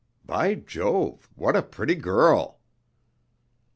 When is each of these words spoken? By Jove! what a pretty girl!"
By 0.25 0.55
Jove! 0.55 1.29
what 1.35 1.55
a 1.55 1.61
pretty 1.61 1.93
girl!" 1.93 2.59